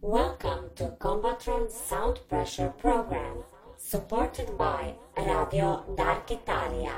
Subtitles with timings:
[0.00, 3.38] Welcome to Combatron Sound Pressure Program,
[3.76, 6.94] supported by Radio Dark Italia.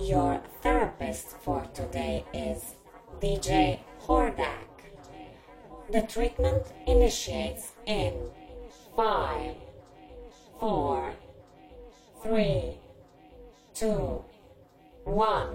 [0.00, 2.74] Your therapist for today is
[3.20, 4.66] DJ Hordak.
[5.92, 8.14] The treatment initiates in
[8.96, 9.54] 5,
[10.58, 11.12] 4,
[12.24, 12.78] 3,
[13.74, 14.24] 2,
[15.04, 15.48] 1.